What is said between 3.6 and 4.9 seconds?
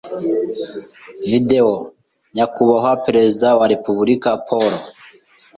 Repubulika, Paul